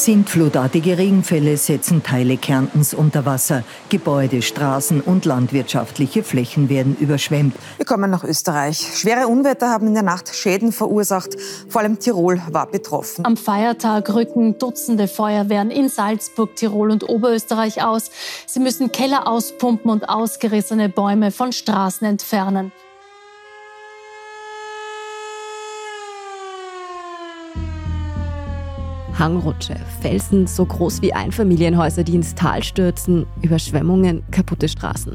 [0.00, 3.64] Sintflutartige Regenfälle setzen Teile Kärntens unter Wasser.
[3.90, 7.54] Gebäude, Straßen und landwirtschaftliche Flächen werden überschwemmt.
[7.76, 8.78] Wir kommen nach Österreich.
[8.94, 11.36] Schwere Unwetter haben in der Nacht Schäden verursacht.
[11.68, 13.26] Vor allem Tirol war betroffen.
[13.26, 18.10] Am Feiertag rücken Dutzende Feuerwehren in Salzburg, Tirol und Oberösterreich aus.
[18.46, 22.72] Sie müssen Keller auspumpen und ausgerissene Bäume von Straßen entfernen.
[29.20, 35.14] Hangrutsche, Felsen so groß wie Einfamilienhäuser, die ins Tal stürzen, Überschwemmungen, kaputte Straßen.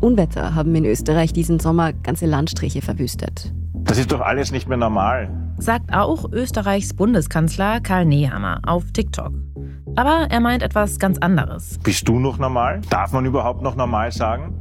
[0.00, 3.54] Unwetter haben in Österreich diesen Sommer ganze Landstriche verwüstet.
[3.72, 5.30] Das ist doch alles nicht mehr normal.
[5.58, 9.32] Sagt auch Österreichs Bundeskanzler Karl Nehammer auf TikTok.
[9.94, 11.78] Aber er meint etwas ganz anderes.
[11.84, 12.80] Bist du noch normal?
[12.90, 14.54] Darf man überhaupt noch normal sagen?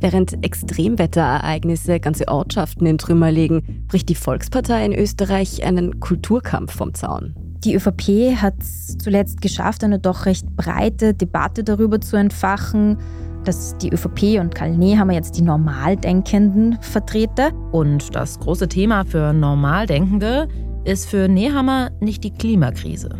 [0.00, 6.94] Während Extremwetterereignisse ganze Ortschaften in Trümmer legen, bricht die Volkspartei in Österreich einen Kulturkampf vom
[6.94, 7.34] Zaun.
[7.64, 12.96] Die ÖVP hat es zuletzt geschafft, eine doch recht breite Debatte darüber zu entfachen,
[13.44, 17.50] dass die ÖVP und Karl Nehammer jetzt die Normaldenkenden vertrete.
[17.72, 20.48] Und das große Thema für Normaldenkende
[20.84, 23.10] ist für Nehammer nicht die Klimakrise.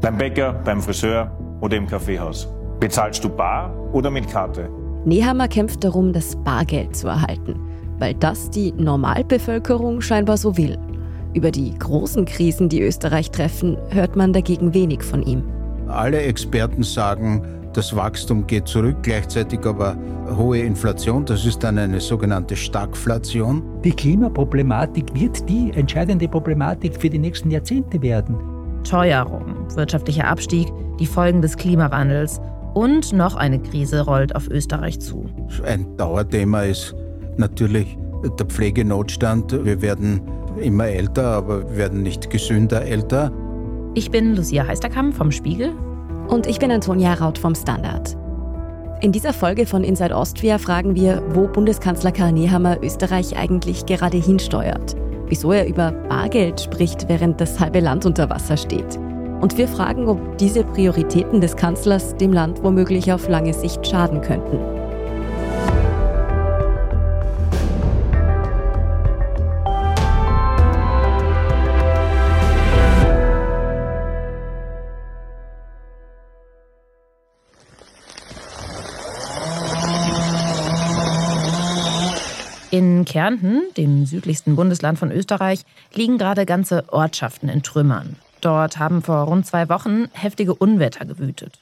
[0.00, 2.48] Beim Bäcker, beim Friseur oder im Kaffeehaus.
[2.80, 4.68] Bezahlst du bar oder mit Karte?
[5.04, 7.54] Nehammer kämpft darum, das Bargeld zu erhalten,
[8.00, 10.76] weil das die Normalbevölkerung scheinbar so will.
[11.36, 15.44] Über die großen Krisen, die Österreich treffen, hört man dagegen wenig von ihm.
[15.86, 17.42] Alle Experten sagen,
[17.74, 19.98] das Wachstum geht zurück, gleichzeitig aber
[20.34, 23.62] hohe Inflation, das ist dann eine sogenannte Stagflation.
[23.84, 28.38] Die Klimaproblematik wird die entscheidende Problematik für die nächsten Jahrzehnte werden.
[28.82, 32.40] Teuerung, wirtschaftlicher Abstieg, die Folgen des Klimawandels
[32.72, 35.26] und noch eine Krise rollt auf Österreich zu.
[35.66, 36.94] Ein Dauerthema ist
[37.36, 37.98] natürlich
[38.38, 39.52] der Pflegenotstand.
[39.66, 40.22] Wir werden
[40.58, 43.32] immer älter, aber werden nicht gesünder älter.
[43.94, 45.72] Ich bin Lucia Heisterkamp vom Spiegel.
[46.28, 48.16] Und ich bin Antonia Raut vom Standard.
[49.00, 54.16] In dieser Folge von Inside Austria fragen wir, wo Bundeskanzler Karl Nehammer Österreich eigentlich gerade
[54.16, 54.96] hinsteuert.
[55.28, 58.98] Wieso er über Bargeld spricht, während das halbe Land unter Wasser steht.
[59.40, 64.20] Und wir fragen, ob diese Prioritäten des Kanzlers dem Land womöglich auf lange Sicht schaden
[64.22, 64.75] könnten.
[82.76, 85.62] In Kärnten, dem südlichsten Bundesland von Österreich,
[85.94, 88.16] liegen gerade ganze Ortschaften in Trümmern.
[88.42, 91.58] Dort haben vor rund zwei Wochen heftige Unwetter gewütet.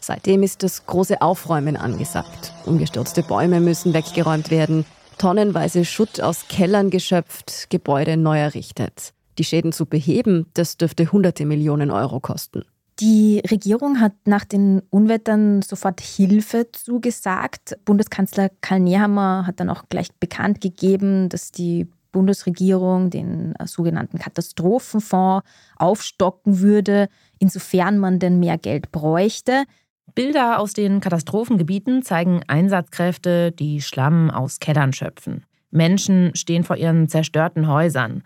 [0.00, 2.52] Seitdem ist das große Aufräumen angesagt.
[2.66, 4.84] Umgestürzte Bäume müssen weggeräumt werden,
[5.18, 9.12] tonnenweise Schutt aus Kellern geschöpft, Gebäude neu errichtet.
[9.38, 12.64] Die Schäden zu beheben, das dürfte hunderte Millionen Euro kosten.
[13.00, 17.78] Die Regierung hat nach den Unwettern sofort Hilfe zugesagt.
[17.86, 25.46] Bundeskanzler Karl Nehammer hat dann auch gleich bekannt gegeben, dass die Bundesregierung den sogenannten Katastrophenfonds
[25.76, 27.08] aufstocken würde,
[27.38, 29.64] insofern man denn mehr Geld bräuchte.
[30.14, 35.46] Bilder aus den Katastrophengebieten zeigen Einsatzkräfte, die Schlamm aus Kellern schöpfen.
[35.70, 38.22] Menschen stehen vor ihren zerstörten Häusern.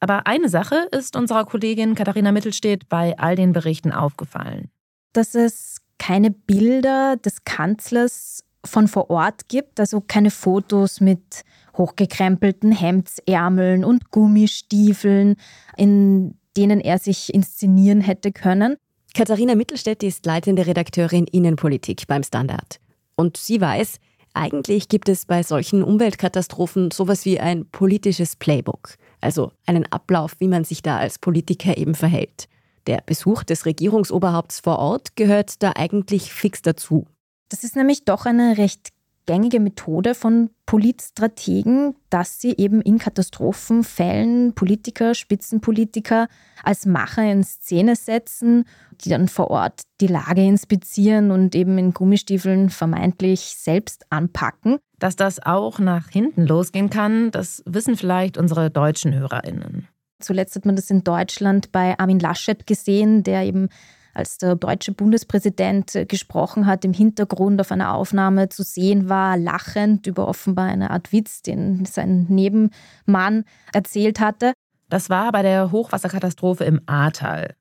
[0.00, 4.70] Aber eine Sache ist unserer Kollegin Katharina Mittelstedt bei all den Berichten aufgefallen.
[5.12, 11.42] Dass es keine Bilder des Kanzlers von vor Ort gibt, also keine Fotos mit
[11.76, 15.36] hochgekrempelten Hemdsärmeln und Gummistiefeln,
[15.76, 18.76] in denen er sich inszenieren hätte können.
[19.14, 22.80] Katharina Mittelstädt ist leitende Redakteurin Innenpolitik beim Standard.
[23.16, 23.98] Und sie weiß,
[24.38, 30.48] eigentlich gibt es bei solchen Umweltkatastrophen sowas wie ein politisches Playbook also einen Ablauf, wie
[30.48, 32.48] man sich da als Politiker eben verhält.
[32.86, 37.06] Der Besuch des Regierungsoberhaupts vor Ort gehört da eigentlich fix dazu.
[37.48, 38.90] Das ist nämlich doch eine recht
[39.28, 46.28] gängige Methode von Politstrategen, dass sie eben in Katastrophenfällen Politiker, Spitzenpolitiker
[46.64, 48.64] als Macher in Szene setzen,
[49.02, 54.78] die dann vor Ort die Lage inspizieren und eben in Gummistiefeln vermeintlich selbst anpacken.
[54.98, 59.88] Dass das auch nach hinten losgehen kann, das wissen vielleicht unsere deutschen Hörerinnen.
[60.20, 63.68] Zuletzt hat man das in Deutschland bei Armin Laschet gesehen, der eben
[64.14, 70.06] als der deutsche Bundespräsident gesprochen hat, im Hintergrund auf einer Aufnahme zu sehen war, lachend
[70.06, 74.52] über offenbar eine Art Witz, den sein Nebenmann erzählt hatte.
[74.88, 77.54] Das war bei der Hochwasserkatastrophe im Ahrtal.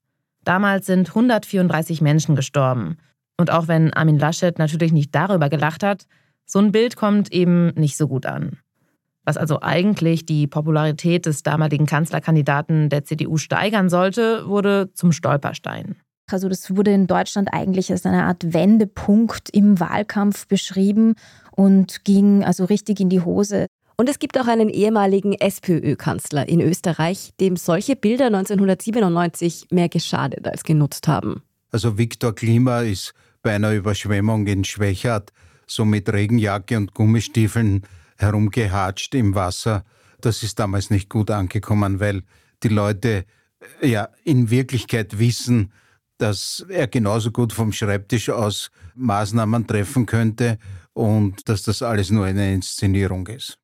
[0.44, 2.98] Damals sind 134 Menschen gestorben.
[3.38, 6.08] Und auch wenn Armin Laschet natürlich nicht darüber gelacht hat,
[6.46, 8.58] so ein Bild kommt eben nicht so gut an.
[9.26, 15.98] Was also eigentlich die Popularität des damaligen Kanzlerkandidaten der CDU steigern sollte, wurde zum Stolperstein.
[16.32, 21.16] Also das wurde in Deutschland eigentlich als eine Art Wendepunkt im Wahlkampf beschrieben
[21.52, 23.68] und ging also richtig in die Hose.
[23.96, 30.46] Und es gibt auch einen ehemaligen SPÖ-Kanzler in Österreich, dem solche Bilder 1997 mehr geschadet
[30.48, 31.42] als genutzt haben.
[31.72, 35.32] Also Viktor Klima ist bei einer Überschwemmung in Schwächert
[35.66, 37.84] so mit Regenjacke und Gummistiefeln
[38.18, 39.84] herumgehatscht im Wasser.
[40.22, 42.24] Das ist damals nicht gut angekommen, weil
[42.64, 43.26] die Leute
[43.82, 45.72] ja in Wirklichkeit wissen,
[46.18, 50.58] dass er genauso gut vom Schreibtisch aus Maßnahmen treffen könnte
[50.94, 53.58] und dass das alles nur eine Inszenierung ist.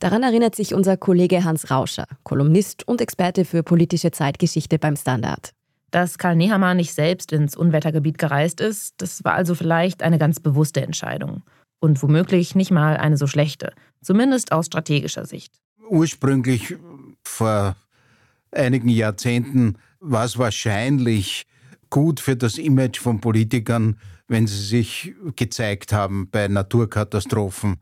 [0.00, 5.52] Daran erinnert sich unser Kollege Hans Rauscher, Kolumnist und Experte für politische Zeitgeschichte beim Standard.
[5.90, 10.40] Dass Karl Nehammer nicht selbst ins Unwettergebiet gereist ist, das war also vielleicht eine ganz
[10.40, 11.42] bewusste Entscheidung.
[11.80, 13.72] Und womöglich nicht mal eine so schlechte,
[14.02, 15.60] zumindest aus strategischer Sicht.
[15.88, 16.76] Ursprünglich
[17.24, 17.76] vor
[18.52, 21.46] einigen Jahrzehnten war es wahrscheinlich
[21.90, 23.98] gut für das Image von Politikern,
[24.28, 27.76] wenn sie sich gezeigt haben bei Naturkatastrophen.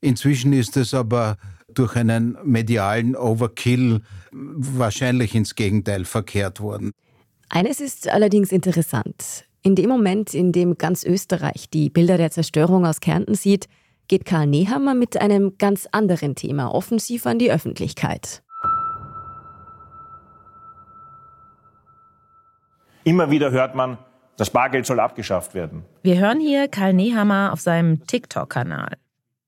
[0.00, 1.36] Inzwischen ist es aber
[1.74, 4.00] durch einen medialen Overkill
[4.32, 6.92] wahrscheinlich ins Gegenteil verkehrt worden.
[7.48, 9.44] Eines ist allerdings interessant.
[9.62, 13.68] In dem Moment, in dem ganz Österreich die Bilder der Zerstörung aus Kärnten sieht,
[14.06, 18.42] geht Karl Nehammer mit einem ganz anderen Thema offensiv an die Öffentlichkeit.
[23.08, 23.96] Immer wieder hört man,
[24.36, 25.82] das Bargeld soll abgeschafft werden.
[26.02, 28.98] Wir hören hier Karl Nehammer auf seinem TikTok-Kanal.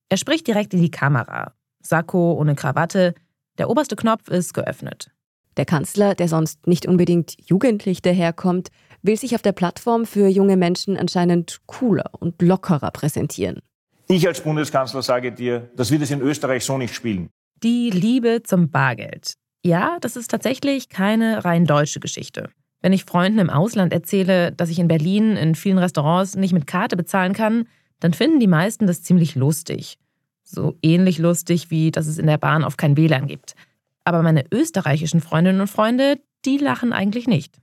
[0.09, 1.53] Er spricht direkt in die Kamera.
[1.83, 3.15] Sakko ohne Krawatte.
[3.59, 5.11] Der oberste Knopf ist geöffnet.
[5.59, 8.71] Der Kanzler, der sonst nicht unbedingt jugendlich daherkommt,
[9.03, 13.61] will sich auf der Plattform für junge Menschen anscheinend cooler und lockerer präsentieren.
[14.09, 17.29] Ich als Bundeskanzler sage dir, das wird es in Österreich so nicht spielen.
[17.63, 19.35] Die Liebe zum Bargeld.
[19.63, 22.49] Ja, das ist tatsächlich keine rein deutsche Geschichte.
[22.83, 26.67] Wenn ich Freunden im Ausland erzähle, dass ich in Berlin in vielen Restaurants nicht mit
[26.67, 27.67] Karte bezahlen kann,
[28.01, 29.99] dann finden die meisten das ziemlich lustig.
[30.43, 33.55] So ähnlich lustig, wie dass es in der Bahn auf kein WLAN gibt.
[34.05, 37.61] Aber meine österreichischen Freundinnen und Freunde, die lachen eigentlich nicht.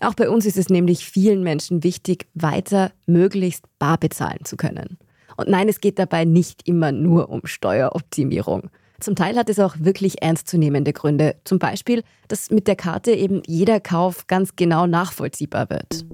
[0.00, 4.98] Auch bei uns ist es nämlich vielen Menschen wichtig, weiter möglichst bar bezahlen zu können.
[5.36, 8.70] Und nein, es geht dabei nicht immer nur um Steueroptimierung.
[9.00, 11.36] Zum Teil hat es auch wirklich ernstzunehmende Gründe.
[11.44, 16.04] Zum Beispiel, dass mit der Karte eben jeder Kauf ganz genau nachvollziehbar wird.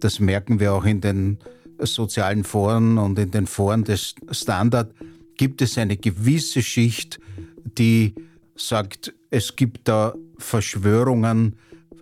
[0.00, 1.38] Das merken wir auch in den
[1.78, 4.92] sozialen Foren und in den Foren des Standard.
[5.36, 7.20] Gibt es eine gewisse Schicht,
[7.78, 8.16] die
[8.56, 11.56] sagt, es gibt da Verschwörungen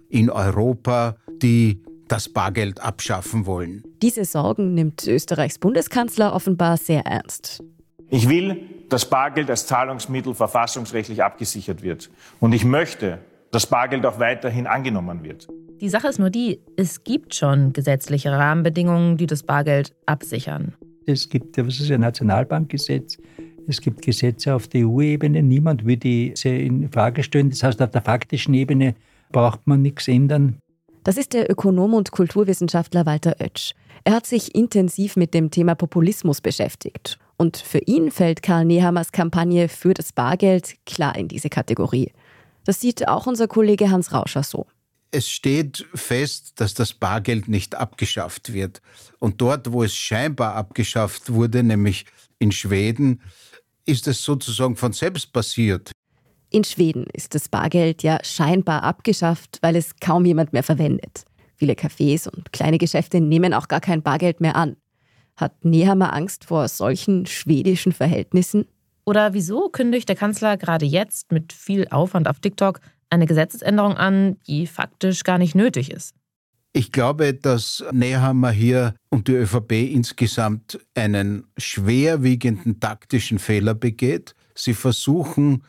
[0.08, 3.82] in Europa, die das Bargeld abschaffen wollen.
[4.00, 7.62] Diese Sorgen nimmt Österreichs Bundeskanzler offenbar sehr ernst.
[8.08, 12.10] Ich will, dass Bargeld als Zahlungsmittel verfassungsrechtlich abgesichert wird.
[12.38, 13.18] Und ich möchte,
[13.50, 15.48] dass Bargeld auch weiterhin angenommen wird.
[15.80, 20.74] Die Sache ist nur die, es gibt schon gesetzliche Rahmenbedingungen, die das Bargeld absichern.
[21.04, 23.18] Es gibt was ist ein Nationalbankgesetz,
[23.68, 27.50] es gibt Gesetze auf der EU-Ebene, niemand will diese in Frage stellen.
[27.50, 28.94] Das heißt, auf der faktischen Ebene
[29.32, 30.58] braucht man nichts ändern.
[31.04, 33.72] Das ist der Ökonom und Kulturwissenschaftler Walter Oetsch.
[34.04, 37.18] Er hat sich intensiv mit dem Thema Populismus beschäftigt.
[37.36, 42.12] Und für ihn fällt Karl Nehammers Kampagne für das Bargeld klar in diese Kategorie.
[42.64, 44.66] Das sieht auch unser Kollege Hans Rauscher so.
[45.12, 48.82] Es steht fest, dass das Bargeld nicht abgeschafft wird.
[49.18, 52.06] Und dort, wo es scheinbar abgeschafft wurde, nämlich
[52.38, 53.20] in Schweden,
[53.84, 55.92] ist es sozusagen von selbst passiert.
[56.50, 61.24] In Schweden ist das Bargeld ja scheinbar abgeschafft, weil es kaum jemand mehr verwendet.
[61.54, 64.76] Viele Cafés und kleine Geschäfte nehmen auch gar kein Bargeld mehr an.
[65.36, 68.66] Hat Nehammer Angst vor solchen schwedischen Verhältnissen?
[69.04, 74.36] Oder wieso kündigt der Kanzler gerade jetzt mit viel Aufwand auf TikTok eine Gesetzesänderung an,
[74.46, 76.14] die faktisch gar nicht nötig ist?
[76.72, 84.34] Ich glaube, dass Nehammer hier und die ÖVP insgesamt einen schwerwiegenden taktischen Fehler begeht.
[84.54, 85.62] Sie versuchen,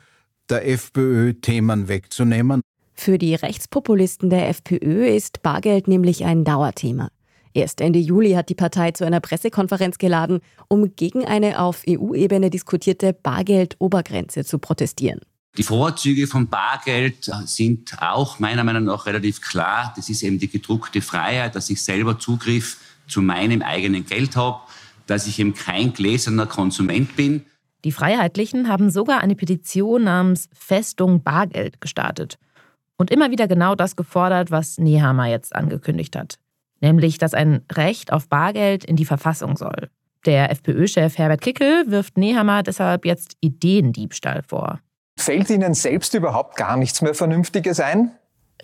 [0.49, 2.61] der FPÖ Themen wegzunehmen.
[2.93, 7.09] Für die Rechtspopulisten der FPÖ ist Bargeld nämlich ein Dauerthema.
[7.53, 12.49] Erst Ende Juli hat die Partei zu einer Pressekonferenz geladen, um gegen eine auf EU-Ebene
[12.49, 15.21] diskutierte Bargeld-Obergrenze zu protestieren.
[15.57, 19.91] Die Vorzüge von Bargeld sind auch meiner Meinung nach relativ klar.
[19.95, 22.77] Das ist eben die gedruckte Freiheit, dass ich selber Zugriff
[23.07, 24.59] zu meinem eigenen Geld habe,
[25.07, 27.43] dass ich eben kein gläserner Konsument bin.
[27.85, 32.37] Die Freiheitlichen haben sogar eine Petition namens Festung Bargeld gestartet
[32.97, 36.37] und immer wieder genau das gefordert, was Nehammer jetzt angekündigt hat.
[36.79, 39.89] Nämlich, dass ein Recht auf Bargeld in die Verfassung soll.
[40.25, 44.79] Der FPÖ-Chef Herbert Kickel wirft Nehammer deshalb jetzt Ideendiebstahl vor.
[45.17, 48.11] Fällt Ihnen selbst überhaupt gar nichts mehr Vernünftiges ein?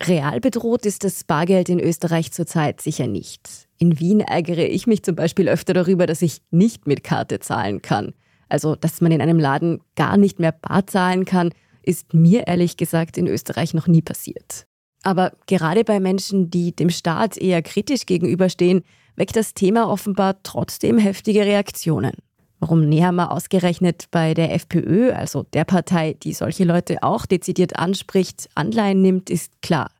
[0.02, 3.68] Real bedroht ist das Bargeld in Österreich zurzeit sicher nicht.
[3.78, 7.80] In Wien ärgere ich mich zum Beispiel öfter darüber, dass ich nicht mit Karte zahlen
[7.80, 8.12] kann.
[8.48, 11.50] Also, dass man in einem Laden gar nicht mehr bar zahlen kann,
[11.82, 14.66] ist mir ehrlich gesagt in Österreich noch nie passiert.
[15.04, 18.82] Aber gerade bei Menschen, die dem Staat eher kritisch gegenüberstehen,
[19.16, 22.14] weckt das Thema offenbar trotzdem heftige Reaktionen.
[22.58, 28.48] Warum Nehammer ausgerechnet bei der FPÖ, also der Partei, die solche Leute auch dezidiert anspricht,
[28.54, 29.90] Anleihen nimmt, ist klar.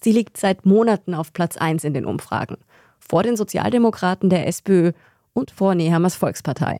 [0.00, 2.58] Sie liegt seit Monaten auf Platz 1 in den Umfragen.
[3.00, 4.92] Vor den Sozialdemokraten der SPÖ
[5.32, 6.76] und vor Nehammers Volkspartei.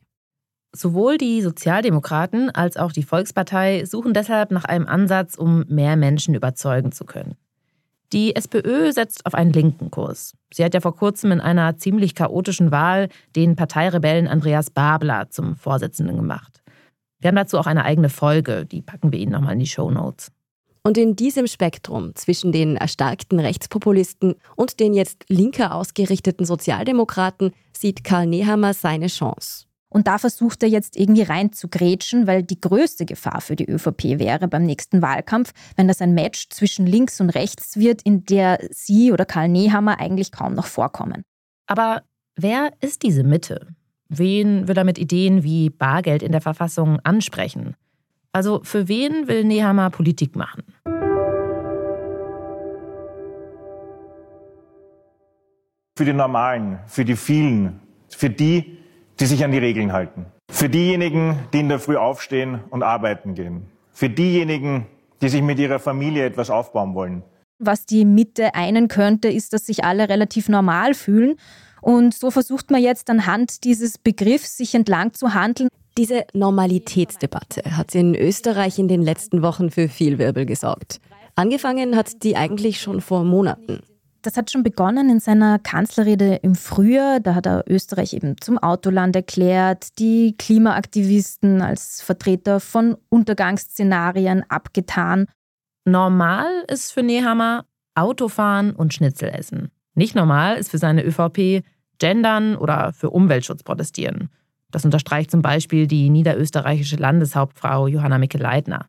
[0.75, 6.35] Sowohl die Sozialdemokraten als auch die Volkspartei suchen deshalb nach einem Ansatz, um mehr Menschen
[6.35, 7.37] überzeugen zu können.
[8.13, 10.35] Die SPÖ setzt auf einen linken Kurs.
[10.53, 15.57] Sie hat ja vor kurzem in einer ziemlich chaotischen Wahl den Parteirebellen Andreas Babler zum
[15.57, 16.63] Vorsitzenden gemacht.
[17.21, 19.91] Wir haben dazu auch eine eigene Folge, die packen wir Ihnen nochmal in die Show
[19.91, 20.31] Notes.
[20.85, 28.03] Und in diesem Spektrum zwischen den erstarkten Rechtspopulisten und den jetzt linker ausgerichteten Sozialdemokraten sieht
[28.03, 29.67] Karl Nehammer seine Chance.
[29.93, 33.69] Und da versucht er jetzt irgendwie rein zu grätschen, weil die größte Gefahr für die
[33.69, 38.25] ÖVP wäre beim nächsten Wahlkampf, wenn das ein Match zwischen links und rechts wird, in
[38.25, 41.25] der sie oder Karl Nehammer eigentlich kaum noch vorkommen.
[41.67, 42.05] Aber
[42.37, 43.67] wer ist diese Mitte?
[44.09, 47.77] Wen will er mit Ideen wie Bargeld in der Verfassung ansprechen?
[48.33, 50.63] Also für wen will Nehammer Politik machen?
[55.99, 58.82] Für die Normalen, für die vielen, für die,
[59.21, 60.27] die sich an die Regeln halten.
[60.51, 63.67] Für diejenigen, die in der Früh aufstehen und arbeiten gehen.
[63.93, 64.87] Für diejenigen,
[65.21, 67.23] die sich mit ihrer Familie etwas aufbauen wollen.
[67.59, 71.37] Was die Mitte einen könnte, ist, dass sich alle relativ normal fühlen.
[71.81, 75.69] Und so versucht man jetzt anhand dieses Begriffs sich entlang zu handeln.
[75.99, 81.01] Diese Normalitätsdebatte hat in Österreich in den letzten Wochen für viel Wirbel gesorgt.
[81.35, 83.81] Angefangen hat die eigentlich schon vor Monaten.
[84.23, 87.19] Das hat schon begonnen in seiner Kanzlerrede im Frühjahr.
[87.19, 95.27] Da hat er Österreich eben zum Autoland erklärt, die Klimaaktivisten als Vertreter von Untergangsszenarien abgetan.
[95.85, 99.71] Normal ist für Nehammer Autofahren und Schnitzel essen.
[99.95, 101.65] Nicht normal ist für seine ÖVP
[101.99, 104.31] Gendern oder für Umweltschutz protestieren.
[104.71, 108.87] Das unterstreicht zum Beispiel die niederösterreichische Landeshauptfrau Johanna Mickel-Leitner.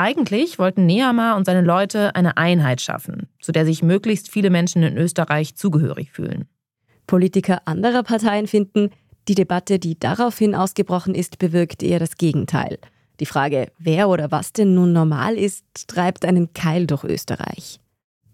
[0.00, 4.82] Eigentlich wollten Nehammer und seine Leute eine Einheit schaffen, zu der sich möglichst viele Menschen
[4.82, 6.48] in Österreich zugehörig fühlen.
[7.06, 8.88] Politiker anderer Parteien finden,
[9.28, 12.78] die Debatte, die daraufhin ausgebrochen ist, bewirkt eher das Gegenteil.
[13.20, 17.78] Die Frage, wer oder was denn nun normal ist, treibt einen Keil durch Österreich.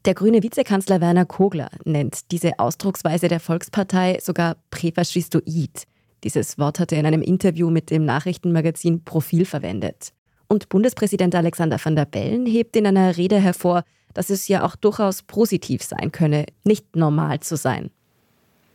[0.04, 5.82] Der grüne Vizekanzler Werner Kogler nennt diese Ausdrucksweise der Volkspartei sogar präfaschistoid.
[6.22, 10.12] Dieses Wort hat er in einem Interview mit dem Nachrichtenmagazin Profil verwendet.
[10.48, 13.84] Und Bundespräsident Alexander van der Bellen hebt in einer Rede hervor,
[14.14, 17.90] dass es ja auch durchaus positiv sein könne, nicht normal zu sein.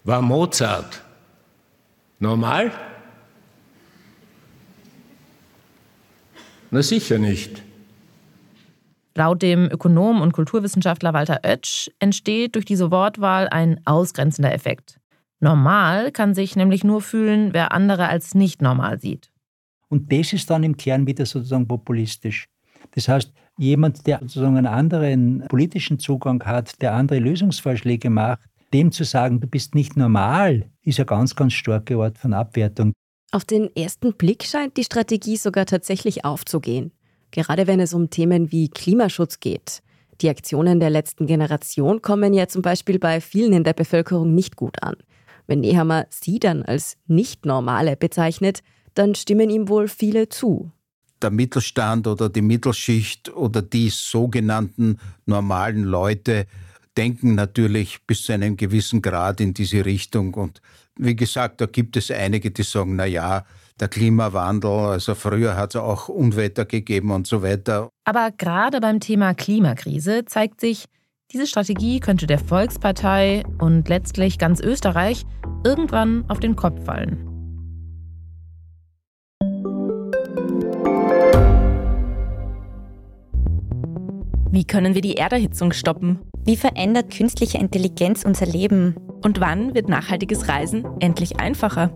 [0.04, 1.04] War Mozart
[2.20, 2.72] normal?
[6.70, 7.64] Na sicher nicht.
[9.16, 15.00] Laut dem Ökonom und Kulturwissenschaftler Walter Oetsch entsteht durch diese Wortwahl ein ausgrenzender Effekt.
[15.42, 19.31] Normal kann sich nämlich nur fühlen, wer andere als nicht normal sieht.
[19.92, 22.46] Und das ist dann im Kern wieder sozusagen populistisch.
[22.92, 28.40] Das heißt, jemand, der sozusagen einen anderen politischen Zugang hat, der andere Lösungsvorschläge macht,
[28.74, 32.94] dem zu sagen, du bist nicht normal, ist ein ganz, ganz starke Art von Abwertung.
[33.34, 36.94] Auf den ersten Blick scheint die Strategie sogar tatsächlich aufzugehen.
[37.32, 39.82] Gerade wenn es um Themen wie Klimaschutz geht.
[40.22, 44.56] Die Aktionen der letzten Generation kommen ja zum Beispiel bei vielen in der Bevölkerung nicht
[44.56, 44.96] gut an.
[45.48, 48.62] Wenn Nehammer sie dann als nicht-normale bezeichnet,
[48.94, 50.72] dann stimmen ihm wohl viele zu.
[51.22, 56.48] Der Mittelstand oder die Mittelschicht oder die sogenannten normalen Leute
[56.98, 60.34] denken natürlich bis zu einem gewissen Grad in diese Richtung.
[60.34, 60.62] Und
[60.98, 63.46] wie gesagt, da gibt es einige, die sagen, na ja,
[63.80, 67.90] der Klimawandel, also früher hat es auch Unwetter gegeben und so weiter.
[68.04, 70.86] Aber gerade beim Thema Klimakrise zeigt sich,
[71.32, 75.24] diese Strategie könnte der Volkspartei und letztlich ganz Österreich
[75.64, 77.31] irgendwann auf den Kopf fallen.
[84.54, 86.20] Wie können wir die Erderhitzung stoppen?
[86.44, 88.98] Wie verändert künstliche Intelligenz unser Leben?
[89.24, 91.90] Und wann wird nachhaltiges Reisen endlich einfacher?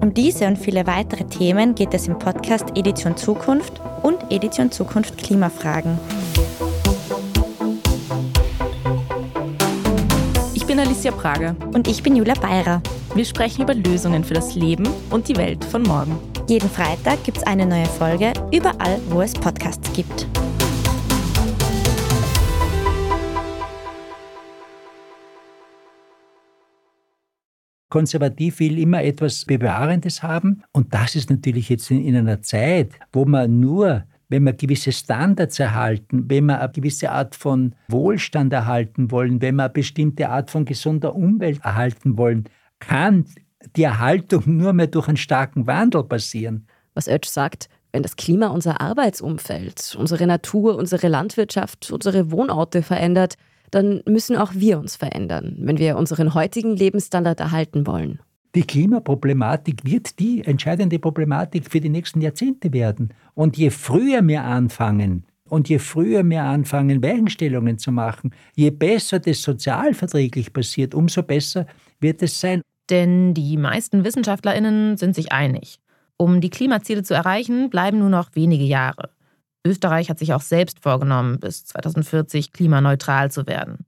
[0.00, 5.16] Um diese und viele weitere Themen geht es im Podcast Edition Zukunft und Edition Zukunft
[5.16, 5.96] Klimafragen.
[10.54, 11.54] Ich bin Alicia Prager.
[11.72, 12.82] Und ich bin Julia Beirer.
[13.14, 16.18] Wir sprechen über Lösungen für das Leben und die Welt von morgen.
[16.48, 20.26] Jeden Freitag gibt es eine neue Folge, überall, wo es Podcasts gibt.
[27.92, 30.62] Konservativ will immer etwas Bewahrendes haben.
[30.72, 34.92] Und das ist natürlich jetzt in, in einer Zeit, wo man nur wenn wir gewisse
[34.92, 40.30] Standards erhalten, wenn wir eine gewisse Art von Wohlstand erhalten wollen, wenn wir eine bestimmte
[40.30, 42.44] Art von gesunder Umwelt erhalten wollen,
[42.80, 43.26] kann
[43.76, 46.66] die Erhaltung nur mehr durch einen starken Wandel passieren.
[46.94, 53.34] Was Oetsch sagt, wenn das Klima unser Arbeitsumfeld, unsere Natur, unsere Landwirtschaft, unsere Wohnorte verändert,
[53.72, 58.20] dann müssen auch wir uns verändern, wenn wir unseren heutigen Lebensstandard erhalten wollen.
[58.54, 63.14] Die Klimaproblematik wird die entscheidende Problematik für die nächsten Jahrzehnte werden.
[63.34, 69.18] Und je früher wir anfangen, und je früher wir anfangen, Weichenstellungen zu machen, je besser
[69.18, 71.66] das sozialverträglich passiert, umso besser
[72.00, 72.62] wird es sein.
[72.88, 75.78] Denn die meisten WissenschaftlerInnen sind sich einig.
[76.16, 79.10] Um die Klimaziele zu erreichen, bleiben nur noch wenige Jahre.
[79.64, 83.86] Österreich hat sich auch selbst vorgenommen, bis 2040 klimaneutral zu werden.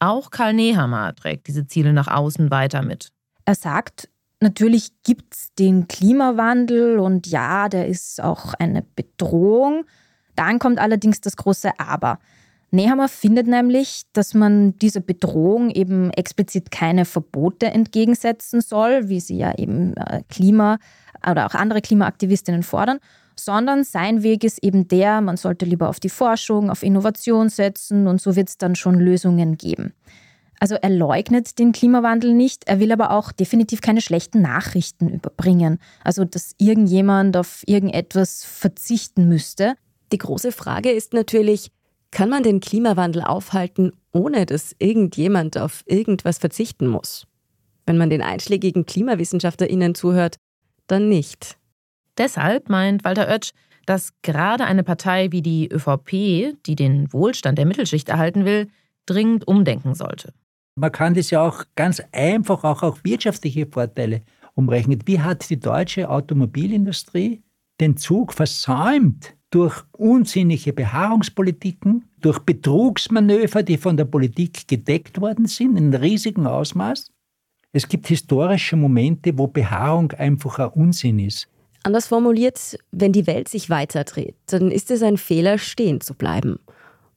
[0.00, 3.10] Auch Karl Nehammer trägt diese Ziele nach außen weiter mit.
[3.44, 4.08] Er sagt,
[4.40, 9.84] natürlich gibt es den Klimawandel und ja, der ist auch eine Bedrohung.
[10.34, 12.18] Dann kommt allerdings das große Aber.
[12.72, 19.36] Nehammer findet nämlich, dass man dieser Bedrohung eben explizit keine Verbote entgegensetzen soll, wie sie
[19.36, 20.78] ja eben äh, Klima
[21.30, 22.98] oder auch andere Klimaaktivistinnen fordern,
[23.36, 28.06] sondern sein Weg ist eben der, man sollte lieber auf die Forschung, auf Innovation setzen
[28.06, 29.92] und so wird es dann schon Lösungen geben.
[30.62, 35.80] Also er leugnet den Klimawandel nicht, er will aber auch definitiv keine schlechten Nachrichten überbringen.
[36.04, 39.74] Also dass irgendjemand auf irgendetwas verzichten müsste.
[40.12, 41.72] Die große Frage ist natürlich,
[42.12, 47.26] kann man den Klimawandel aufhalten, ohne dass irgendjemand auf irgendwas verzichten muss?
[47.84, 50.36] Wenn man den einschlägigen KlimawissenschaftlerInnen zuhört,
[50.86, 51.56] dann nicht.
[52.18, 53.52] Deshalb meint Walter Oetsch,
[53.86, 58.68] dass gerade eine Partei wie die ÖVP, die den Wohlstand der Mittelschicht erhalten will,
[59.06, 60.32] dringend umdenken sollte.
[60.74, 64.22] Man kann das ja auch ganz einfach auch auf wirtschaftliche Vorteile
[64.54, 65.00] umrechnen.
[65.04, 67.42] Wie hat die deutsche Automobilindustrie
[67.80, 75.76] den Zug versäumt durch unsinnige Beharrungspolitiken, durch Betrugsmanöver, die von der Politik gedeckt worden sind,
[75.76, 77.10] in riesigem Ausmaß?
[77.72, 81.48] Es gibt historische Momente, wo Beharrung einfach ein Unsinn ist.
[81.84, 86.60] Anders formuliert, wenn die Welt sich weiterdreht, dann ist es ein Fehler, stehen zu bleiben.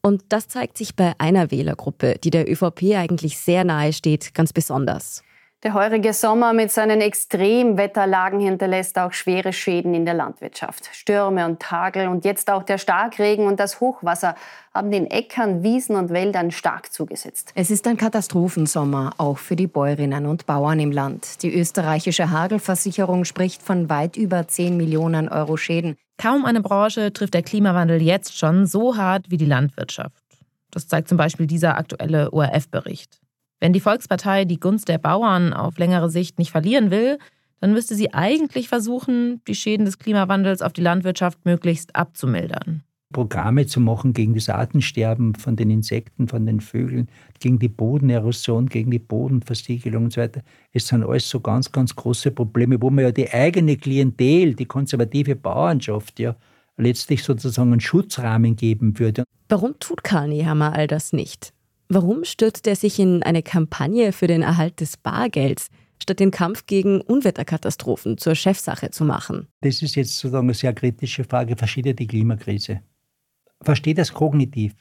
[0.02, 4.54] Und das zeigt sich bei einer Wählergruppe, die der ÖVP eigentlich sehr nahe steht, ganz
[4.54, 5.24] besonders.
[5.66, 10.92] Der heurige Sommer mit seinen Extremwetterlagen hinterlässt auch schwere Schäden in der Landwirtschaft.
[10.94, 14.36] Stürme und Hagel und jetzt auch der Starkregen und das Hochwasser
[14.76, 17.52] haben den Äckern, Wiesen und Wäldern stark zugesetzt.
[17.56, 21.42] Es ist ein Katastrophensommer, auch für die Bäuerinnen und Bauern im Land.
[21.42, 25.98] Die österreichische Hagelversicherung spricht von weit über 10 Millionen Euro Schäden.
[26.20, 30.22] Kaum eine Branche trifft der Klimawandel jetzt schon so hart wie die Landwirtschaft.
[30.70, 33.20] Das zeigt zum Beispiel dieser aktuelle ORF-Bericht.
[33.60, 37.18] Wenn die Volkspartei die Gunst der Bauern auf längere Sicht nicht verlieren will,
[37.62, 42.84] dann müsste sie eigentlich versuchen, die Schäden des Klimawandels auf die Landwirtschaft möglichst abzumildern.
[43.14, 47.08] Programme zu machen gegen das Artensterben von den Insekten, von den Vögeln,
[47.40, 50.42] gegen die Bodenerosion, gegen die Bodenversiegelung und so weiter.
[50.74, 54.66] Es sind alles so ganz, ganz große Probleme, wo man ja die eigene Klientel, die
[54.66, 56.36] konservative Bauernschaft ja
[56.78, 59.24] letztlich sozusagen einen Schutzrahmen geben würde.
[59.48, 61.54] Warum tut Karl Nehammer all das nicht?
[61.88, 65.70] Warum stürzt er sich in eine Kampagne für den Erhalt des Bargelds,
[66.02, 69.48] statt den Kampf gegen Unwetterkatastrophen zur Chefsache zu machen?
[69.62, 71.56] Das ist jetzt sozusagen eine sehr kritische Frage.
[71.56, 72.82] Versteht er die Klimakrise?
[73.62, 74.74] Versteht das kognitiv?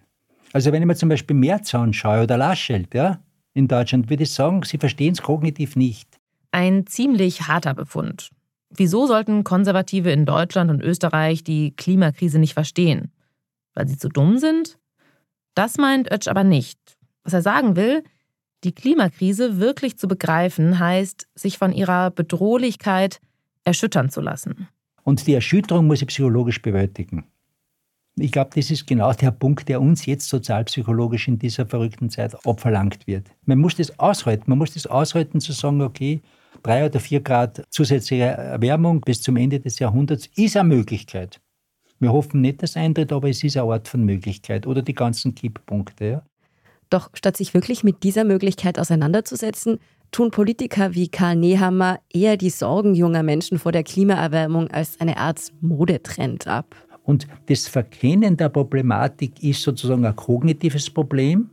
[0.52, 3.20] Also wenn ich mir zum Beispiel Merz anschaue oder Laschet ja,
[3.54, 6.08] in Deutschland, würde ich sagen, sie verstehen es kognitiv nicht.
[6.52, 8.30] Ein ziemlich harter Befund.
[8.70, 13.12] Wieso sollten Konservative in Deutschland und Österreich die Klimakrise nicht verstehen?
[13.74, 14.78] Weil sie zu dumm sind?
[15.54, 16.78] Das meint Oetsch aber nicht.
[17.24, 18.04] Was er sagen will,
[18.64, 23.20] die Klimakrise wirklich zu begreifen, heißt, sich von ihrer Bedrohlichkeit
[23.64, 24.68] erschüttern zu lassen.
[25.02, 27.24] Und die Erschütterung muss ich psychologisch bewältigen.
[28.16, 32.34] Ich glaube, das ist genau der Punkt, der uns jetzt sozialpsychologisch in dieser verrückten Zeit
[32.46, 33.26] abverlangt wird.
[33.44, 34.44] Man muss das aushalten.
[34.46, 36.22] Man muss das aushalten zu sagen, okay,
[36.62, 41.40] drei oder vier Grad zusätzliche Erwärmung bis zum Ende des Jahrhunderts ist eine Möglichkeit.
[41.98, 44.94] Wir hoffen nicht, dass es eintritt, aber es ist eine Art von Möglichkeit oder die
[44.94, 46.04] ganzen Kipppunkte.
[46.04, 46.22] Ja.
[46.90, 49.78] Doch statt sich wirklich mit dieser Möglichkeit auseinanderzusetzen,
[50.10, 55.16] tun Politiker wie Karl Nehammer eher die Sorgen junger Menschen vor der Klimaerwärmung als eine
[55.16, 56.76] Art Modetrend ab.
[57.02, 61.50] Und das Verkennen der Problematik ist sozusagen ein kognitives Problem.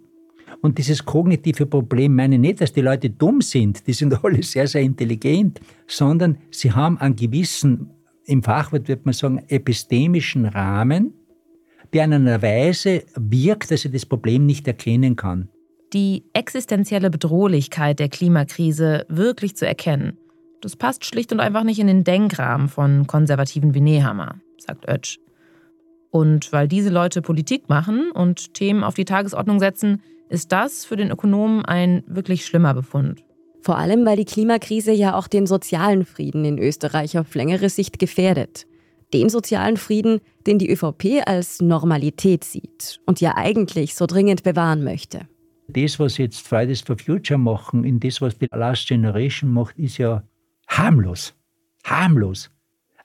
[0.61, 4.43] Und dieses kognitive Problem meine ich nicht, dass die Leute dumm sind, die sind alle
[4.43, 7.89] sehr, sehr intelligent, sondern sie haben einen gewissen,
[8.25, 11.13] im Fachwort wird man sagen, epistemischen Rahmen,
[11.93, 15.49] der in einer Weise wirkt, dass er das Problem nicht erkennen kann.
[15.93, 20.17] die existenzielle Bedrohlichkeit der Klimakrise wirklich zu erkennen.
[20.61, 25.17] Das passt schlicht und einfach nicht in den Denkrahmen von Konservativen wie Nehammer, sagt Oetsch.
[26.11, 30.95] Und weil diese Leute Politik machen und Themen auf die Tagesordnung setzen, ist das für
[30.95, 33.23] den Ökonomen ein wirklich schlimmer Befund.
[33.61, 37.99] Vor allem, weil die Klimakrise ja auch den sozialen Frieden in Österreich auf längere Sicht
[37.99, 38.65] gefährdet.
[39.13, 44.83] Den sozialen Frieden, den die ÖVP als Normalität sieht und ja eigentlich so dringend bewahren
[44.83, 45.27] möchte.
[45.67, 49.97] Das, was jetzt Fridays for Future machen, in das, was die Last Generation macht, ist
[49.97, 50.23] ja
[50.67, 51.33] harmlos.
[51.83, 52.49] Harmlos.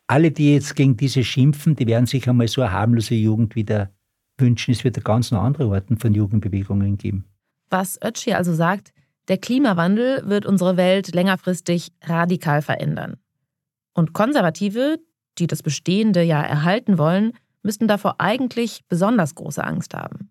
[0.08, 3.90] Alle, die jetzt gegen diese schimpfen, die werden sich einmal so eine harmlose Jugend wieder
[4.38, 4.72] wünschen.
[4.72, 7.24] Es wird ganz andere Arten von Jugendbewegungen geben.
[7.70, 8.92] Was Ötsch also sagt,
[9.28, 13.16] der Klimawandel wird unsere Welt längerfristig radikal verändern.
[13.94, 14.98] Und Konservative,
[15.38, 20.30] die das Bestehende ja erhalten wollen, müssten davor eigentlich besonders große Angst haben.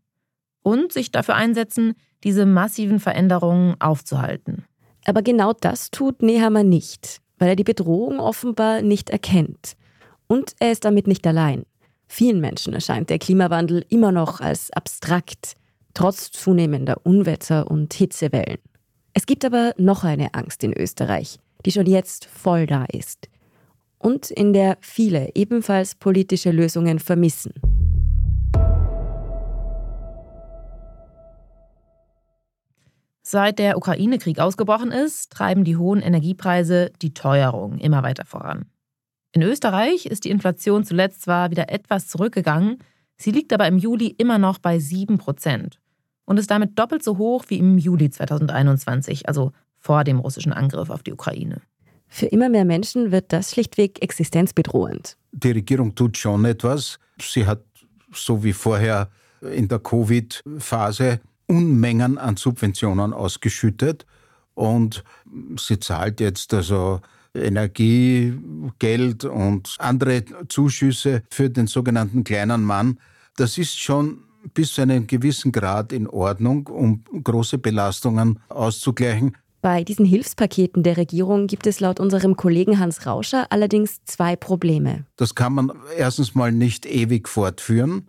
[0.61, 4.65] Und sich dafür einsetzen, diese massiven Veränderungen aufzuhalten.
[5.05, 9.73] Aber genau das tut Nehammer nicht weil er die Bedrohung offenbar nicht erkennt.
[10.27, 11.65] Und er ist damit nicht allein.
[12.07, 15.53] Vielen Menschen erscheint der Klimawandel immer noch als abstrakt,
[15.93, 18.59] trotz zunehmender Unwetter und Hitzewellen.
[19.13, 23.29] Es gibt aber noch eine Angst in Österreich, die schon jetzt voll da ist
[24.05, 27.53] und in der viele ebenfalls politische Lösungen vermissen.
[33.23, 38.67] Seit der Ukraine-Krieg ausgebrochen ist, treiben die hohen Energiepreise die Teuerung immer weiter voran.
[39.31, 42.77] In Österreich ist die Inflation zuletzt zwar wieder etwas zurückgegangen,
[43.17, 45.79] sie liegt aber im Juli immer noch bei 7 Prozent
[46.25, 50.91] und ist damit doppelt so hoch wie im Juli 2021, also vor dem russischen Angriff
[50.91, 51.63] auf die Ukraine.
[52.15, 55.17] Für immer mehr Menschen wird das schlichtweg existenzbedrohend.
[55.33, 56.97] Die Regierung tut schon etwas.
[57.19, 57.61] Sie hat,
[58.13, 59.09] so wie vorher
[59.41, 64.05] in der Covid-Phase, Unmengen an Subventionen ausgeschüttet
[64.53, 65.03] und
[65.59, 67.01] sie zahlt jetzt also
[67.35, 72.97] Energiegeld und andere Zuschüsse für den sogenannten kleinen Mann.
[73.35, 74.19] Das ist schon
[74.53, 79.35] bis zu einem gewissen Grad in Ordnung, um große Belastungen auszugleichen.
[79.65, 85.05] Bei diesen Hilfspaketen der Regierung gibt es laut unserem Kollegen Hans Rauscher allerdings zwei Probleme.
[85.15, 88.07] Das kann man erstens mal nicht ewig fortführen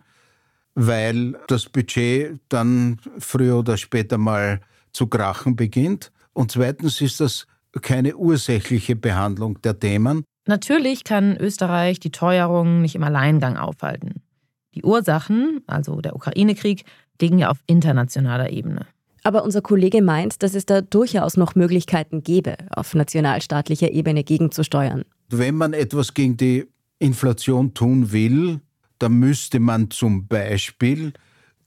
[0.79, 4.61] weil das Budget dann früher oder später mal
[4.93, 6.11] zu krachen beginnt.
[6.33, 7.47] Und zweitens ist das
[7.81, 10.23] keine ursächliche Behandlung der Themen.
[10.45, 14.21] Natürlich kann Österreich die Teuerung nicht im Alleingang aufhalten.
[14.75, 16.83] Die Ursachen, also der Ukraine-Krieg,
[17.19, 18.85] liegen ja auf internationaler Ebene.
[19.27, 25.03] Aber unser Kollege meint, dass es da durchaus noch Möglichkeiten gäbe, auf nationalstaatlicher Ebene gegenzusteuern.
[25.27, 26.65] Wenn man etwas gegen die
[26.97, 28.61] Inflation tun will,
[28.99, 31.11] da müsste man zum Beispiel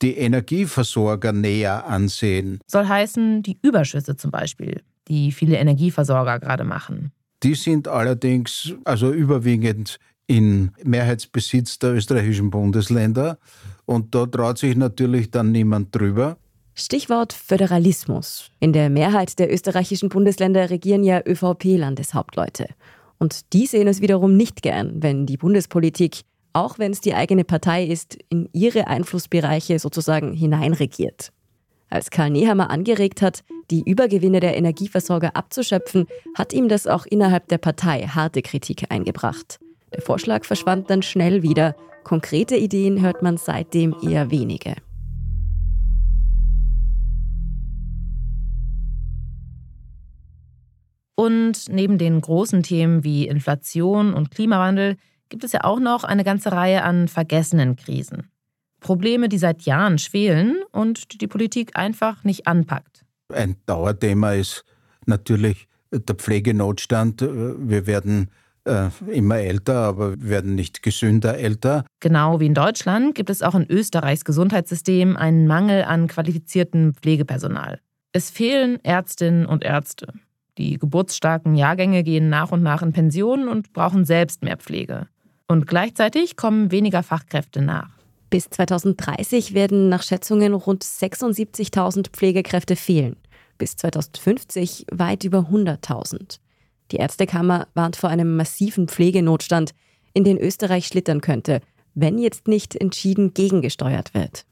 [0.00, 2.60] die Energieversorger näher ansehen.
[2.66, 7.12] Soll heißen, die Überschüsse zum Beispiel, die viele Energieversorger gerade machen.
[7.42, 13.36] Die sind allerdings also überwiegend in Mehrheitsbesitz der österreichischen Bundesländer.
[13.84, 16.38] Und da traut sich natürlich dann niemand drüber.
[16.74, 18.50] Stichwort Föderalismus.
[18.60, 22.66] In der Mehrheit der österreichischen Bundesländer regieren ja ÖVP-Landeshauptleute.
[23.18, 27.44] Und die sehen es wiederum nicht gern, wenn die Bundespolitik auch wenn es die eigene
[27.44, 31.32] Partei ist, in ihre Einflussbereiche sozusagen hineinregiert.
[31.88, 36.06] Als Karl Nehammer angeregt hat, die Übergewinne der Energieversorger abzuschöpfen,
[36.36, 39.58] hat ihm das auch innerhalb der Partei harte Kritik eingebracht.
[39.92, 41.74] Der Vorschlag verschwand dann schnell wieder.
[42.04, 44.76] Konkrete Ideen hört man seitdem eher wenige.
[51.20, 54.96] Und neben den großen Themen wie Inflation und Klimawandel
[55.28, 58.30] gibt es ja auch noch eine ganze Reihe an vergessenen Krisen.
[58.80, 63.04] Probleme, die seit Jahren schwelen und die die Politik einfach nicht anpackt.
[63.30, 64.64] Ein Dauerthema ist
[65.04, 67.20] natürlich der Pflegenotstand.
[67.20, 68.30] Wir werden
[68.64, 71.84] äh, immer älter, aber wir werden nicht gesünder älter.
[72.00, 77.78] Genau wie in Deutschland gibt es auch in Österreichs Gesundheitssystem einen Mangel an qualifiziertem Pflegepersonal.
[78.14, 80.14] Es fehlen Ärztinnen und Ärzte.
[80.60, 85.08] Die geburtsstarken Jahrgänge gehen nach und nach in Pension und brauchen selbst mehr Pflege.
[85.48, 87.88] Und gleichzeitig kommen weniger Fachkräfte nach.
[88.28, 93.16] Bis 2030 werden nach Schätzungen rund 76.000 Pflegekräfte fehlen.
[93.56, 96.40] Bis 2050 weit über 100.000.
[96.90, 99.70] Die Ärztekammer warnt vor einem massiven Pflegenotstand,
[100.12, 101.62] in den Österreich schlittern könnte,
[101.94, 104.44] wenn jetzt nicht entschieden gegengesteuert wird.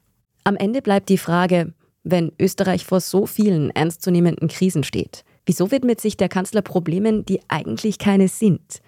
[0.43, 5.99] Am Ende bleibt die Frage, wenn Österreich vor so vielen ernstzunehmenden Krisen steht, wieso widmet
[5.99, 8.81] sich der Kanzler Problemen, die eigentlich keine sind?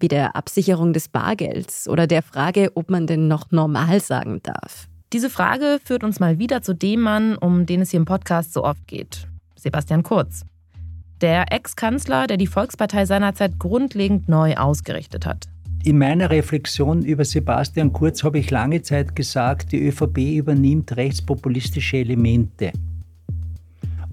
[0.00, 4.88] wie der Absicherung des Bargelds oder der Frage, ob man denn noch normal sagen darf.
[5.12, 8.52] Diese Frage führt uns mal wieder zu dem Mann, um den es hier im Podcast
[8.52, 10.42] so oft geht, Sebastian Kurz.
[11.22, 15.46] Der Ex-Kanzler, der die Volkspartei seinerzeit grundlegend neu ausgerichtet hat.
[15.84, 21.98] In meiner Reflexion über Sebastian Kurz habe ich lange Zeit gesagt, die ÖVP übernimmt rechtspopulistische
[21.98, 22.72] Elemente.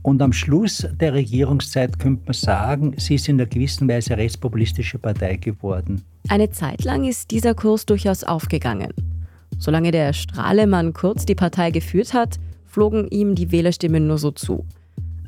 [0.03, 4.99] Und am Schluss der Regierungszeit könnte man sagen, sie ist in einer gewissen Weise rechtspopulistische
[4.99, 6.03] Partei geworden.
[6.27, 8.93] Eine Zeit lang ist dieser Kurs durchaus aufgegangen.
[9.57, 14.65] Solange der Strahlemann Kurz die Partei geführt hat, flogen ihm die Wählerstimmen nur so zu.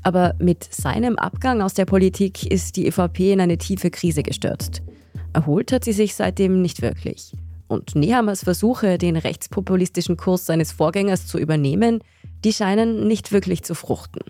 [0.03, 4.83] Aber mit seinem Abgang aus der Politik ist die ÖVP in eine tiefe Krise gestürzt.
[5.31, 7.31] Erholt hat sie sich seitdem nicht wirklich.
[7.67, 11.99] Und Nehammers Versuche, den rechtspopulistischen Kurs seines Vorgängers zu übernehmen,
[12.43, 14.21] die scheinen nicht wirklich zu fruchten.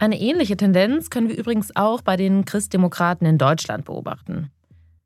[0.00, 4.50] Eine ähnliche Tendenz können wir übrigens auch bei den Christdemokraten in Deutschland beobachten.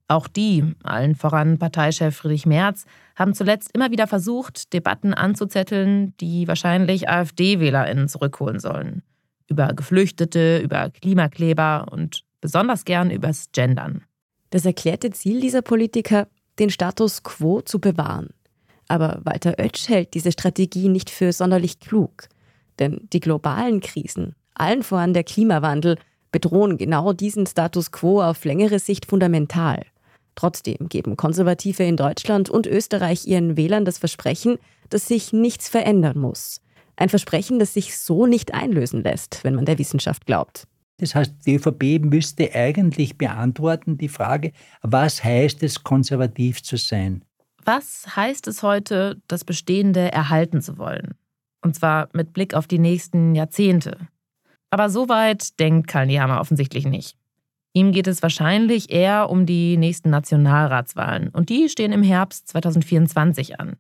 [0.07, 2.85] Auch die, allen voran Parteichef Friedrich Merz,
[3.17, 9.03] haben zuletzt immer wieder versucht, Debatten anzuzetteln, die wahrscheinlich AfD-WählerInnen zurückholen sollen.
[9.49, 14.05] Über Geflüchtete, über Klimakleber und besonders gern übers Gendern.
[14.51, 16.29] Das erklärte Ziel dieser Politiker,
[16.59, 18.29] den Status quo zu bewahren.
[18.89, 22.29] Aber Walter Oetsch hält diese Strategie nicht für sonderlich klug.
[22.79, 25.97] Denn die globalen Krisen, allen voran der Klimawandel,
[26.31, 29.85] bedrohen genau diesen Status quo auf längere Sicht fundamental.
[30.35, 36.19] Trotzdem geben Konservative in Deutschland und Österreich ihren Wählern das Versprechen, dass sich nichts verändern
[36.19, 36.61] muss.
[36.97, 40.67] Ein Versprechen, das sich so nicht einlösen lässt, wenn man der Wissenschaft glaubt.
[40.99, 47.25] Das heißt, die ÖVP müsste eigentlich beantworten die Frage, was heißt es, konservativ zu sein?
[47.65, 51.15] Was heißt es heute, das Bestehende erhalten zu wollen?
[51.61, 53.99] Und zwar mit Blick auf die nächsten Jahrzehnte.
[54.73, 57.15] Aber so weit denkt Karl Nehammer offensichtlich nicht.
[57.75, 63.61] Ihm geht es wahrscheinlich eher um die nächsten Nationalratswahlen und die stehen im Herbst 2024
[63.61, 63.77] an.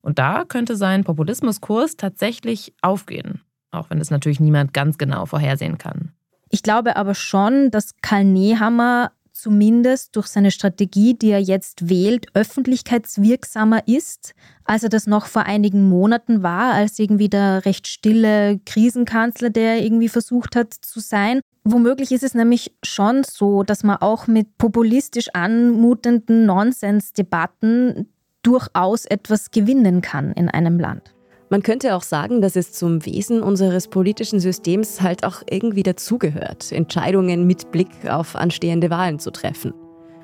[0.00, 5.76] Und da könnte sein Populismuskurs tatsächlich aufgehen, auch wenn es natürlich niemand ganz genau vorhersehen
[5.76, 6.12] kann.
[6.48, 12.26] Ich glaube aber schon, dass Karl Nehammer zumindest durch seine Strategie, die er jetzt wählt,
[12.34, 18.58] öffentlichkeitswirksamer ist, als er das noch vor einigen Monaten war, als irgendwie der recht stille
[18.64, 21.40] Krisenkanzler, der irgendwie versucht hat zu sein.
[21.64, 28.08] Womöglich ist es nämlich schon so, dass man auch mit populistisch anmutenden Nonsensdebatten
[28.42, 31.15] durchaus etwas gewinnen kann in einem Land.
[31.48, 36.72] Man könnte auch sagen, dass es zum Wesen unseres politischen Systems halt auch irgendwie dazugehört,
[36.72, 39.72] Entscheidungen mit Blick auf anstehende Wahlen zu treffen.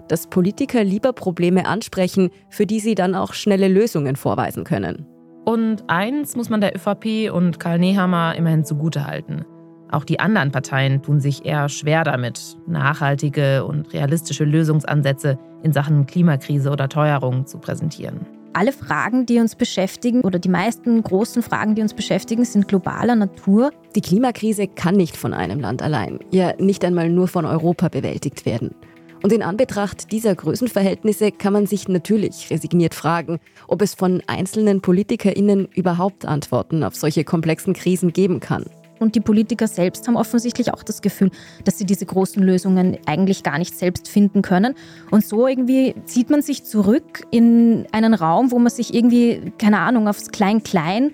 [0.09, 5.07] Dass Politiker lieber Probleme ansprechen, für die sie dann auch schnelle Lösungen vorweisen können.
[5.45, 9.45] Und eins muss man der ÖVP und Karl Nehammer immerhin zugutehalten.
[9.93, 16.07] Auch die anderen Parteien tun sich eher schwer damit, nachhaltige und realistische Lösungsansätze in Sachen
[16.07, 18.27] Klimakrise oder Teuerung zu präsentieren.
[18.55, 23.17] Alle Fragen, die uns beschäftigen, oder die meisten großen Fragen, die uns beschäftigen, sind globaler
[23.17, 23.73] Natur.
[23.97, 28.45] Die Klimakrise kann nicht von einem Land allein, ja nicht einmal nur von Europa bewältigt
[28.45, 28.75] werden.
[29.23, 33.39] Und in Anbetracht dieser Größenverhältnisse kann man sich natürlich resigniert fragen,
[33.69, 38.65] ob es von einzelnen PolitikerInnen überhaupt Antworten auf solche komplexen Krisen geben kann.
[39.03, 41.31] Und die Politiker selbst haben offensichtlich auch das Gefühl,
[41.65, 44.75] dass sie diese großen Lösungen eigentlich gar nicht selbst finden können.
[45.11, 49.81] Und so irgendwie zieht man sich zurück in einen Raum, wo man sich irgendwie, keine
[49.81, 51.11] Ahnung, aufs Klein-Klein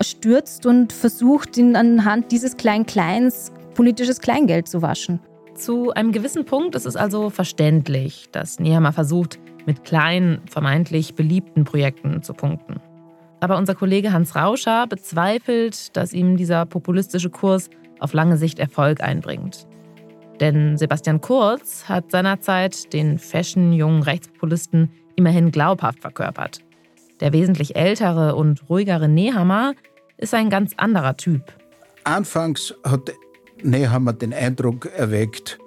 [0.00, 5.20] stürzt und versucht, in, anhand dieses Klein-Kleins politisches Kleingeld zu waschen.
[5.54, 11.64] Zu einem gewissen Punkt ist es also verständlich, dass Nehammer versucht, mit kleinen, vermeintlich beliebten
[11.64, 12.80] Projekten zu punkten.
[13.40, 19.02] Aber unser Kollege Hans Rauscher bezweifelt, dass ihm dieser populistische Kurs auf lange Sicht Erfolg
[19.02, 19.66] einbringt.
[20.40, 26.60] Denn Sebastian Kurz hat seinerzeit den fashion-jungen Rechtspopulisten immerhin glaubhaft verkörpert.
[27.20, 29.74] Der wesentlich ältere und ruhigere Nehammer
[30.16, 31.42] ist ein ganz anderer Typ.
[32.04, 33.12] Anfangs hat
[33.62, 35.58] Nehammer den Eindruck erweckt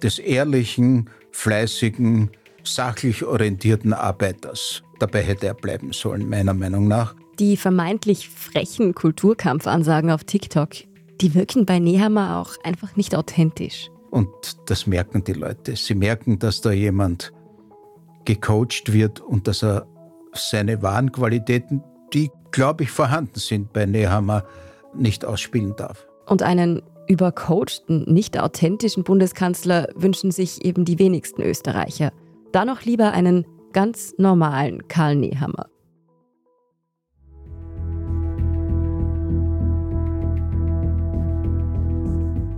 [0.00, 2.30] des ehrlichen, fleißigen,
[2.62, 4.83] sachlich orientierten Arbeiters.
[4.98, 7.14] Dabei hätte er bleiben sollen, meiner Meinung nach.
[7.38, 10.70] Die vermeintlich frechen Kulturkampfansagen auf TikTok,
[11.20, 13.90] die wirken bei Nehammer auch einfach nicht authentisch.
[14.10, 14.28] Und
[14.66, 15.74] das merken die Leute.
[15.74, 17.32] Sie merken, dass da jemand
[18.24, 19.86] gecoacht wird und dass er
[20.32, 24.44] seine wahren Qualitäten, die, glaube ich, vorhanden sind bei Nehammer,
[24.94, 26.06] nicht ausspielen darf.
[26.26, 32.12] Und einen übercoachten, nicht authentischen Bundeskanzler wünschen sich eben die wenigsten Österreicher.
[32.52, 35.66] Da noch lieber einen ganz normalen Karl Nehammer.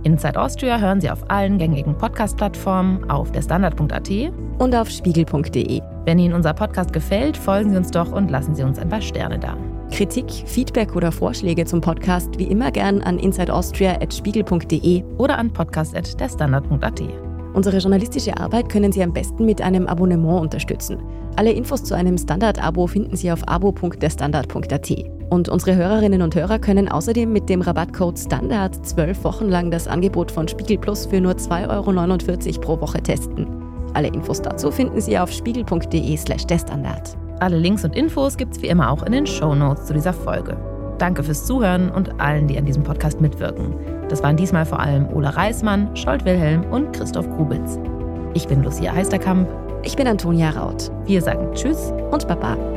[0.03, 4.09] Inside Austria hören Sie auf allen gängigen Podcast-Plattformen, auf der Standard.at
[4.57, 5.81] und auf spiegel.de.
[6.05, 9.01] Wenn Ihnen unser Podcast gefällt, folgen Sie uns doch und lassen Sie uns ein paar
[9.01, 9.57] Sterne da.
[9.91, 17.26] Kritik, Feedback oder Vorschläge zum Podcast wie immer gern an insideaustria.spiegel.de oder an podcast.derstandard.at.
[17.57, 20.99] Unsere journalistische Arbeit können Sie am besten mit einem Abonnement unterstützen.
[21.37, 24.91] Alle Infos zu einem Standard-Abo finden Sie auf abo.derstandard.at.
[25.31, 29.87] Und unsere Hörerinnen und Hörer können außerdem mit dem Rabattcode STANDARD zwölf Wochen lang das
[29.87, 33.47] Angebot von Spiegel Plus für nur 2,49 Euro pro Woche testen.
[33.95, 37.17] Alle Infos dazu finden Sie auf spiegel.de/slash derstandard.
[37.39, 40.13] Alle Links und Infos gibt es wie immer auch in den Show Notes zu dieser
[40.13, 40.76] Folge.
[40.97, 43.75] Danke fürs Zuhören und allen, die an diesem Podcast mitwirken.
[44.09, 47.77] Das waren diesmal vor allem Ola Reismann, Scholt Wilhelm und Christoph Grubitz.
[48.33, 49.47] Ich bin Lucia Heisterkamp.
[49.83, 50.91] Ich bin Antonia Raut.
[51.05, 52.76] Wir sagen Tschüss und Baba.